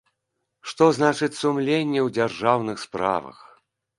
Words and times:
Што 0.71 0.87
значыць 0.97 1.29
сумленне 1.41 1.99
ў 2.07 2.09
дзяржаўных 2.17 2.77
справах? 2.87 3.45